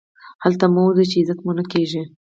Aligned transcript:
هلته 0.43 0.65
مه 0.73 0.81
ورځئ، 0.85 1.05
چي 1.11 1.17
عزت 1.21 1.39
مو 1.45 1.51
نه 1.59 1.63
کېږي. 1.73 2.01